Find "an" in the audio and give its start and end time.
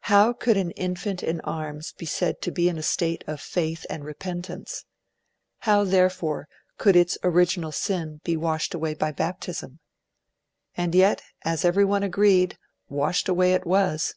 0.56-0.72